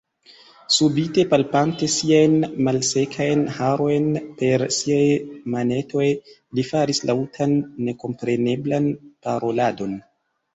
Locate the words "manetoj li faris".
5.57-7.03